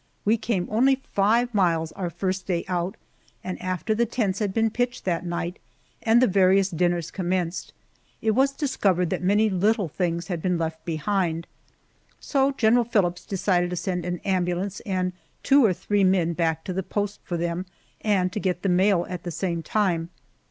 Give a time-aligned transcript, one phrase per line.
[0.25, 2.97] We came only five miles our first day out,
[3.43, 5.59] and after the tents had been pitched that night
[6.01, 7.71] and the various dinners commenced,
[8.19, 11.45] it was discovered that many little things had been left behind,
[12.19, 16.73] so General Phillips decided to send an ambulance and two or three men back to
[16.73, 17.67] the post for them,
[18.03, 20.09] and to get the mail at the same time.